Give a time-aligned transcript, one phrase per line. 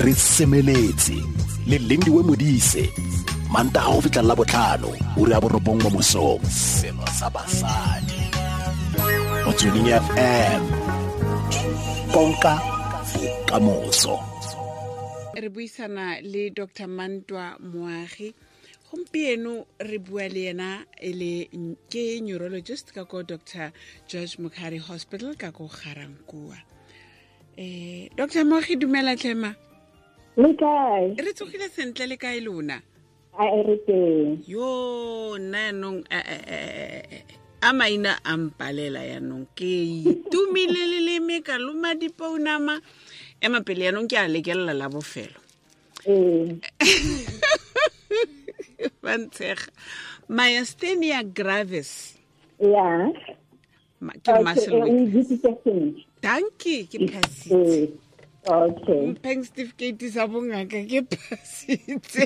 [0.00, 1.12] re semeletse
[1.66, 2.88] le lindiwe modise
[3.52, 4.88] mantaga go la botlhano
[5.18, 8.16] o re a borobong mo mosong seno sa basadi.
[9.84, 10.62] Ya fm
[12.12, 12.54] konka
[13.12, 14.16] bokamoso
[15.36, 16.88] re buisana le dr.
[16.88, 18.32] Mantwa moagi.
[18.88, 21.48] Gompieno re bua le yena e le
[21.90, 23.70] ke neurologist ka ko dr.
[24.08, 26.56] George mokgari hospital ka ko garankua
[27.58, 28.44] um dr.
[28.48, 29.54] Moagi dumela tlhema
[30.36, 30.48] le
[31.18, 32.82] eu re tsogile sentle le kae lona
[33.40, 34.42] a re teng.
[34.46, 37.22] Yo nna yaanong eh, eh, eh,
[37.62, 39.70] a maina a mpalela yaanong ke
[40.04, 42.80] itumile le leme ka loma dipounama.
[43.40, 45.40] Ema pele yaanong ke a lekelela la bofelo.
[49.02, 49.68] Bantshega
[50.28, 52.14] myastenia gravis.
[52.60, 53.12] Ya.
[54.24, 54.86] Ke maselo
[56.20, 57.88] tanki ke phasitse.
[58.46, 62.24] Mpheng certificate sa bongaka ke phasitse.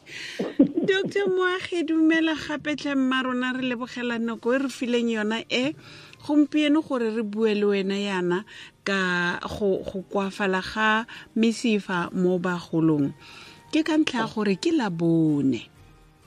[0.90, 5.74] Dr moagi dumela gape tlhemma rona re lebogela nako e re fileng yona e.
[6.26, 8.44] Gompieno gore re bue le wena yana
[8.84, 9.78] ka go
[10.10, 11.06] koafala ga
[11.38, 13.14] mesifa mo bagolong.
[13.70, 15.79] Ke ka ntlha ya gore ke labone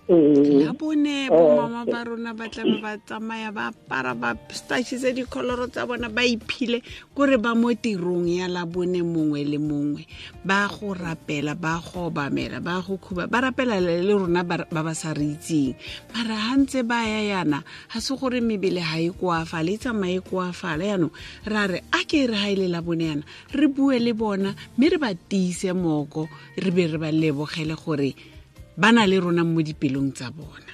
[0.10, 5.72] ee la bone bomama ba rona ba tlabe ba tsamaya ba apara ba stachise dikholoro
[5.72, 6.84] tsa bona ba iphile
[7.16, 10.04] kore ba mo tirong ya labone mongwe le mongwe.
[10.44, 14.94] Ba go rapela ba go obamela ba go khuba ba rapela le rona ba ba
[14.94, 15.72] sa re itseng.
[16.12, 20.20] Mara ga ntse ba ya yana ga se gore mebele ga e koafala e tsamaye
[20.20, 21.16] koafala yaanong
[21.48, 23.24] ra re a ke re ga e le labone yana
[23.56, 26.28] re bue le bona mme re ba tiise moko
[26.60, 28.33] re be re ba lebogele gore
[28.78, 30.74] ba na le rona mo dipelong tsa bona.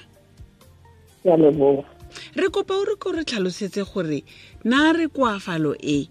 [2.34, 4.24] Re kopa o re ko re tlhalosetse gore
[4.64, 6.08] na re koafalo e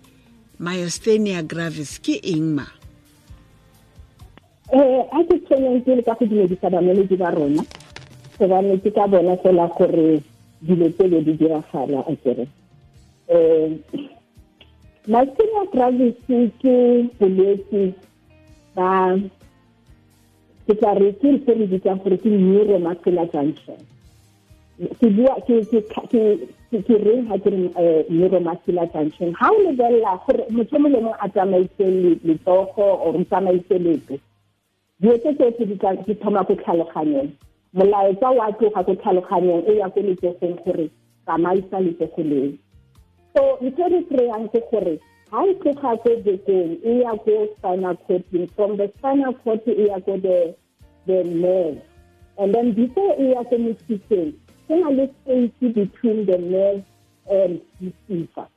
[0.59, 2.67] myostenia gravis ke eng ma?
[4.69, 7.63] Eh a ke tshwenyang ke le ka go dumedisa bameledi ba rona
[8.37, 10.21] gobane ke ka bona fela gore
[10.61, 12.45] dilo tsele di diragala a kere.
[13.33, 13.81] Um
[15.09, 16.15] myostenia gravis
[16.61, 16.75] ke
[17.17, 17.93] bolwetse
[18.75, 19.17] ba
[20.69, 23.79] ke tla re ke ntse re bitsang gore ke neuromuscular junction
[25.01, 25.57] ke bua ke
[27.05, 27.59] reng ha ke re
[28.09, 33.17] neuromuscular junction ha o lebelela gore motho mo le mong a tsamaise le- letsogo or
[33.17, 34.21] o tsamaise lepe
[35.01, 35.65] dilo tse tsotlhe
[36.05, 37.33] di thoma ko tlhaloganyong
[37.73, 40.89] molaetsa wa tloga ko tlhaloganyong e ya ko letsogong gore
[41.25, 42.53] tsamaisa letsogo leo.
[43.33, 44.99] So ntho e re kry-ang ke gore
[45.31, 49.87] ha e tloga ko bekeng e ya ko spinal cording from the spinal cord e
[49.87, 50.55] ya ko the
[51.05, 51.81] the nerve.
[52.37, 54.33] And then before e ya ko mesifeng
[54.67, 56.83] go na le space between the nerve
[57.29, 58.47] and mesifa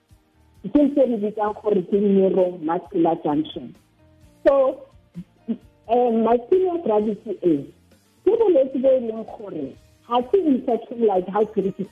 [0.63, 3.75] ke ntse re bitsang gore ke neuromuscular junction.
[4.47, 4.87] So
[5.93, 7.35] um myasthenia gravis e
[8.25, 9.67] ke bolwetse bo e leng gore
[10.09, 11.85] ga se infection like how ke re ke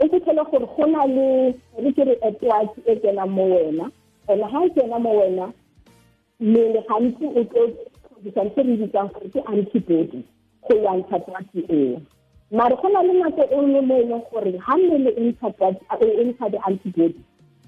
[0.00, 3.90] o fitlhele gore go na le re ke re etwatsi e kenang mo wena.
[4.28, 5.52] And ga e kena mo wena
[6.40, 7.66] mmele gantsi o tlo
[8.24, 8.32] re
[9.12, 10.24] gore ke antibody
[10.64, 12.00] go lwantsha twatsi eo.
[12.50, 16.48] Mare go na le nako e nngwe mo e leng gore ga mmele e ntsha
[16.48, 17.20] di-antibody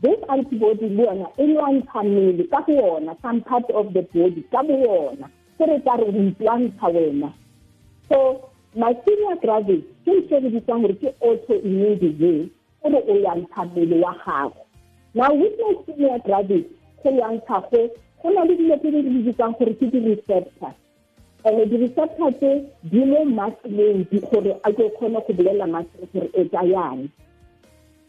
[0.03, 2.65] this antibody le yona e lwantsha mmele ka
[3.23, 5.29] some part of the body ka bo yona
[5.59, 7.33] se re tla re o wena.
[8.09, 12.49] So myasthenia gravis ke ntho re bitsang gore ke autoimmune disease
[12.83, 14.63] gore o lwantsha mmele wa gago
[15.15, 16.65] now with myasthenia gravis
[17.03, 17.89] go lwantsha go
[18.23, 20.79] go na le dilo tse di re bitsang gore ke di-receptors.
[21.45, 26.31] And di-receptor tse di mo muscleng di- gore a ke kgone go bolela muscle gore
[26.35, 27.11] e tsa yang.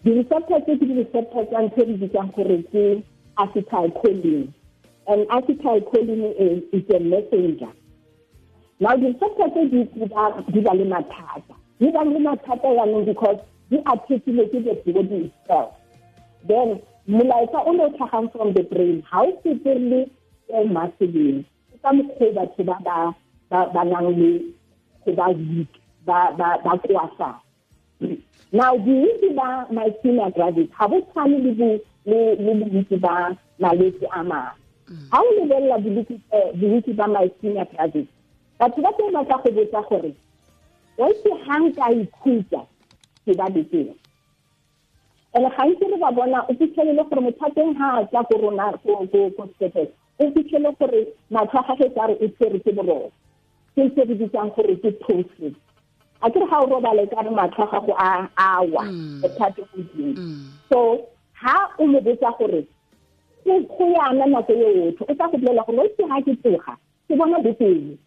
[0.03, 3.01] Di-receptor tse ke di-receptor tsa ntho re bitsang gore ke
[3.37, 4.53] acetylcholine.
[5.07, 6.29] And acetylcholine
[6.71, 7.73] is a messenger
[8.79, 13.39] now di-receptor tse di ba- le mathata di ba le mathata yaanong because
[13.69, 13.77] di
[14.51, 15.71] ke the body itself.
[16.47, 19.03] Then molaetsa o ne o tlhagang from the brain.
[19.11, 20.05] Ga o fete le
[20.47, 22.77] ko muscleng ke ka mokgwa batho ba
[23.73, 24.31] ba nang le
[25.05, 25.71] go ba weak
[26.05, 27.39] ba koafala
[28.51, 33.13] now bontsi ba myasthenia gravis ga bo tshwane le bo- le le bontsi ba
[33.59, 34.59] malwetse a mangwe
[35.11, 38.07] ga o lebelela bolwetse eh, ba myasthenia gravis
[38.59, 40.11] batho ba teng ba tla go botsa gore
[40.97, 42.61] waitse ga nka ikhutsa
[43.25, 43.93] ke ba betere
[45.35, 48.37] and gantsi re ba bona o fitlhelele gore motho a teng ga a tla ko
[48.43, 50.99] rona ko ko- ko sepetlele o fitlhele gore
[51.31, 53.11] matlho a gage tsa re o tshwere ke boroko.
[53.75, 55.55] Ke se re bitsang gore ke tosis
[56.21, 58.83] a kere ga o robale ka re matlho a gago a a wa
[59.23, 60.13] bothata godimo
[60.69, 60.79] so
[61.41, 62.61] ha o mo botsa gore
[63.45, 66.33] go go yana nako ye yotlhe o tla go bolela gore o itse ga ke
[66.43, 66.77] tsoga
[67.09, 67.97] ke bona boteng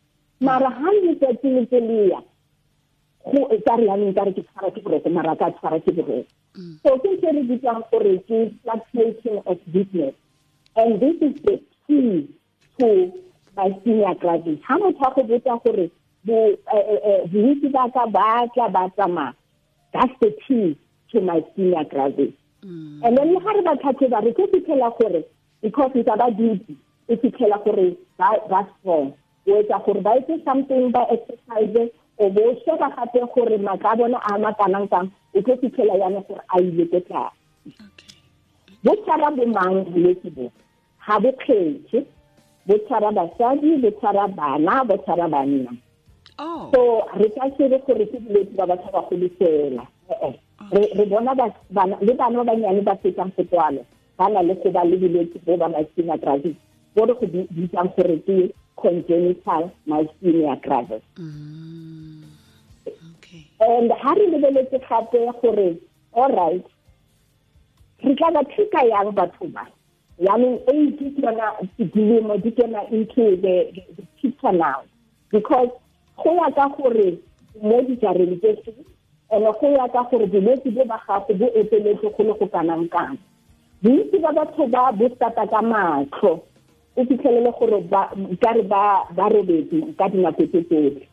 [0.41, 2.21] mara ga letsatsi le tse leya
[3.25, 6.79] go ka re yaneng ka re ke tshwara ke mara ka tshwara ke mm.
[6.83, 10.15] so ke ntse re bitsang gore ke fluctuation of business
[10.77, 12.29] and this is the key
[12.79, 13.13] to
[13.57, 14.61] my senior graduate.
[14.69, 15.91] Ha motho a go botsa gore
[16.29, 19.35] eh, eh, eh, bontsi ba ka ba tla ba tsamaya.
[19.93, 20.77] That's the key
[21.13, 22.37] to my senior graduate.
[22.65, 23.01] Mm.
[23.03, 25.25] And then le ga re ba tlhatlheba re ke fitlhela gore
[25.63, 26.77] because it's ba duty
[27.09, 29.15] e fitlhela gore ba strong
[29.47, 34.19] o etsa gore ba etse something ba exercise o bo sheba gape gore maaka bona
[34.19, 37.47] a makanang kang o tlo fitlhela yana gore a ile ko tlase
[38.85, 40.47] bo tshwara bomang bolwetse bo?
[41.07, 42.07] Ga bo kgethe
[42.67, 45.73] bo tshwara basadi bo tshwara bana bo tshwara banna.
[46.39, 46.71] Oh.
[46.73, 46.81] So
[47.19, 49.85] re ka sebe gore ke bolwetse ba batho fela.
[50.71, 53.83] Re bona le bana ba banyane ba fetsang fetwalo
[54.19, 56.57] ba na le go ba le bolwetse bo ba myasthenia gravis
[56.95, 61.03] bo re go bitsang gore ke congenital myasthenia gravis.
[61.19, 62.23] Mm,
[63.61, 65.77] and ha re lebeletse gape gore
[66.13, 66.67] all right
[68.05, 69.67] re tla ba thusa yang batho ba?
[70.21, 74.83] Yaanong age ke yona dilemo di kena into the, the picture now.
[75.31, 75.69] Because
[76.23, 77.19] go ya ka gore
[77.63, 78.73] mo dijareng tse fe
[79.31, 82.89] and go ya ka gore bolwetse bo ba gago bo eteletse go le go kanang
[82.91, 83.19] kang
[83.83, 86.43] bontsi ba batho ba bo stata ka matlho
[86.97, 87.81] o fitlhelele gore
[88.41, 89.05] ka re ba
[89.99, 91.07] ka dinako tse tsotlhe.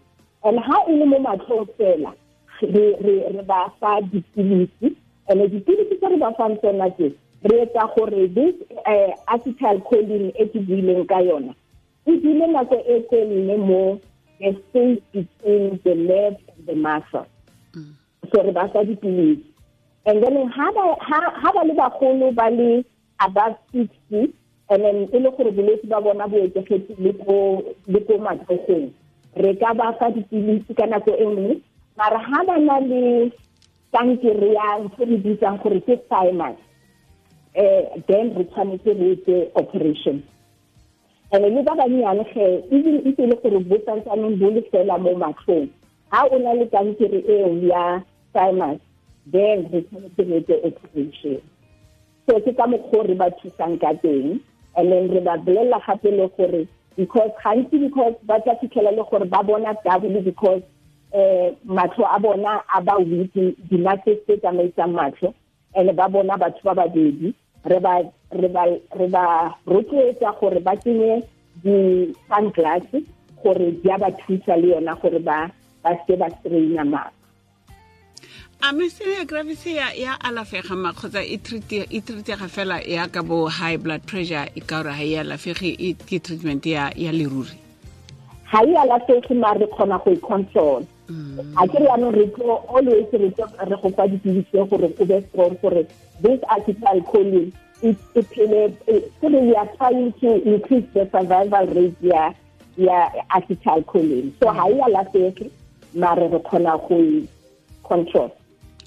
[0.43, 2.13] And ha e le mo matlhong fela
[2.61, 4.95] re ba fa dipilisi.
[5.27, 7.11] And dipilisi tse re ba fang tsona tse
[7.43, 11.53] re etsa gore this eh, acetyl choline e ke buileng ka yona
[12.05, 13.99] e dule nako e telele mo
[14.39, 17.27] the space between the nerve and the muscle.
[17.75, 17.93] Mm.
[18.31, 19.43] So re ba fa dipilisi.
[20.05, 22.85] And then ha ba le bagolo ba le
[23.19, 24.33] above sixty
[24.73, 28.89] and then e le gore bolwetse ba bona bo etsegetse le ko matlhogong
[29.35, 31.61] re ka ba fa dipilisi ka nako e nngwe.
[31.97, 33.31] Mara ga ba na le
[33.93, 36.57] kankere ya se re bitsang gore ke thymus
[37.55, 40.23] um then re tshwanetse re etse operation.
[41.31, 44.97] And le ba bannyane ge even if e le gore bo santsaneng bo le fela
[44.97, 45.69] mo matlhong
[46.11, 48.01] ga o na le kankere eo ya
[48.33, 48.79] thymus
[49.29, 51.41] then re tshwanetse re etse operation.
[52.25, 54.39] So ke ka mokgwa re ba thusang ka teng
[54.75, 59.03] and then re ba bolelela gape le gore because gantsi because ba tla fitlhela le
[59.09, 60.61] gore ba bona double because
[61.13, 63.33] um matlho a bona a ba weak
[63.69, 65.33] dinate tse tsamaisang matlho
[65.75, 67.33] and ba bona batho ba babedi.
[67.65, 68.03] Re ba
[69.67, 71.23] rotloetsa gore ba tsenye
[71.63, 72.89] di-sunglass
[73.43, 75.49] gore di a ba thusa le yona gore ba
[76.05, 77.22] se ba straina matlho
[78.63, 83.75] a myasthenia gravis ya ya alafega ma kgotsa e treatega fela ya ka bo high
[83.75, 85.75] blood pressure e ka gore ga e alafege
[86.07, 87.59] ke treatment ya ya leruri.
[88.51, 90.87] Ga e alafege ma re kgona go e control.
[91.09, 91.59] Mm.
[91.59, 95.05] A ke re yaanong re tlo always re tlo re go fa dipilisi gore o
[95.05, 95.83] be strong gore
[96.21, 97.51] this article choline
[97.81, 98.71] it it phele
[99.19, 102.31] kore we are trying to increase the survival rate ya
[102.77, 105.51] ya acetylcholine so ga e alafege
[105.93, 107.27] mare re kgona go e
[107.83, 108.31] control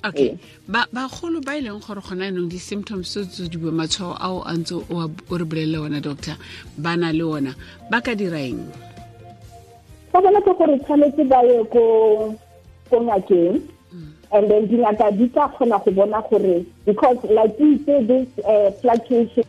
[0.05, 0.39] okay.
[0.69, 4.53] Ba bagolo ba ileng gore gona anong di-symptoms tse tse di bua matshwao ao a
[4.57, 6.37] ntse o re bolelele ona doctor
[6.79, 7.55] ba na le ona.
[7.91, 8.67] Ba ka dira eng?
[10.13, 12.35] Sa bona ke gore tshwanetse ba ye ko
[12.93, 13.63] ngakeng.
[14.33, 18.71] And then dingaka di tla kgona go bona gore because like you say this uh,
[18.83, 19.45] fluctuation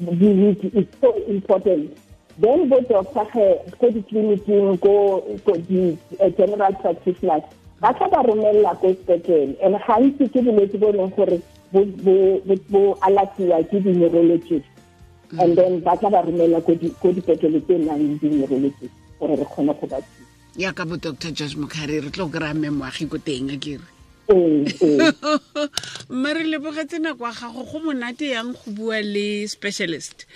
[0.00, 1.96] the week is so important.
[2.38, 3.60] Then bo doctor ko
[3.92, 5.22] ditleliniking ko
[5.68, 7.44] di-general practitioners
[7.80, 9.56] ba tla ba romelela ko sepetlele.
[9.64, 11.38] And gantsi ke bolwetse bo e leng gore
[12.70, 14.68] bo alafiwa ke di-neurologist.
[15.38, 19.86] And then ba tla ba romelela ko dipetlele tse nang di-neurologist gore re kgone go
[19.86, 20.28] ba thusa.
[20.56, 23.86] Yaka bo dr george mokhari re tlo kry-a memoagi ko teng a kere
[26.10, 30.26] mma re lebogetse nako ya gago go monate yang go bua le specialist?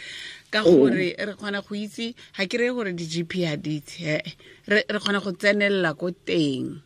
[0.50, 4.22] Ka gore re kgona go itse ga ke reye gore di-g p a ditse
[4.66, 6.82] re kgona go tsenelela ko teng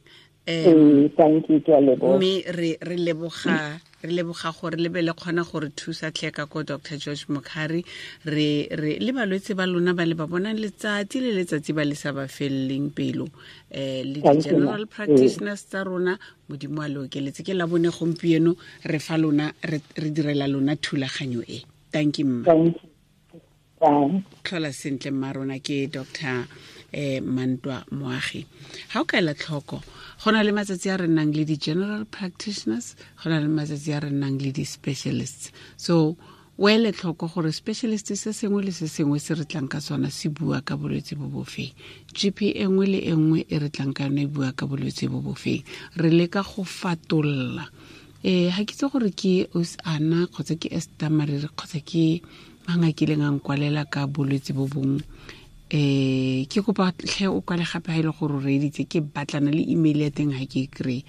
[0.49, 6.97] mme re leboga re leboga gore le be le kgona gore thusa tlheka ko dr
[6.97, 7.85] george mokhari
[8.25, 11.95] re re le balwetse ba lona ba le ba bonang letsatsi le letsatsi ba le
[11.95, 13.29] sa ba feleleng pelo.
[13.75, 16.17] Um le di-general practitioners tsa rona
[16.49, 17.45] modimo a le okeletse.
[17.45, 21.61] Ke la bone gompieno re fa lona re direla lona thulaganyo e.
[21.93, 22.45] Thank you mma
[24.43, 26.47] tlhola sentle mma rona ke dr
[26.95, 28.47] um mantoa moagi.
[28.93, 29.83] Ga o ka tlhoko
[30.25, 34.01] go na le matsatsi a re nnang le di-general practitioners go na le matsatsi a
[34.01, 35.53] re nnang le di-specialists.
[35.77, 36.17] So
[36.59, 40.11] o ele tlhoko gore specialist se sengwe le se sengwe se re tlang ka sona
[40.11, 41.71] se bua ka bolwetse bo bofeng
[42.11, 45.21] gp nngwe le e nngwe e re tlang ka yone e bua ka bolwetse bo
[45.23, 45.63] bofeng
[45.97, 47.71] re leka go fatolla.
[48.25, 52.27] Um ga ke itse gore ke osana kgotsa ke estamarere kgotsa ke
[52.67, 55.07] mangakileng a nkwalela ka bolwetse bo bongwe
[55.71, 59.51] um ke kopa tlhe o kwale gape ga e le gore o reeditse ke batlana
[59.53, 61.05] le email ya teng ga ke kry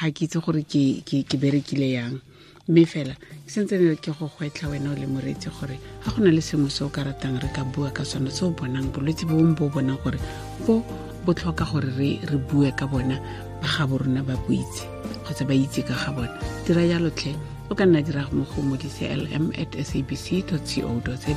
[0.00, 2.20] ga ke itse gore ke berekile yang.
[2.68, 6.24] Mme fela ke sentse ne ke go gwetlha wena o le moreetsi gore ga go
[6.24, 8.88] na le sengwe se o ka ratang re ka bua ka sone se o bonang
[8.92, 10.18] bolwetse bo bongwe bo o bonang gore
[10.64, 10.80] bo
[11.24, 13.20] bo tlhoka gore re re bue ka bona
[13.60, 14.88] ba ga bo rona ba bo itse
[15.24, 16.32] kgotsa ba itse ka ga bona.
[16.64, 17.36] Dira jalo tlhe
[17.68, 21.28] o ka nna dira mo go modise lm at sabc co za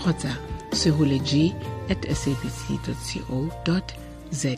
[0.00, 1.20] kgotsa segole
[1.88, 3.48] at sabc co
[4.30, 4.50] za